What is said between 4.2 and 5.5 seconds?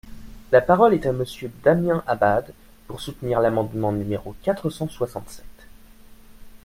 quatre cent soixante-sept.